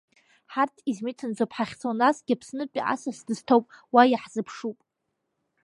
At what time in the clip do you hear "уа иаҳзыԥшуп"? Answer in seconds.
3.93-4.77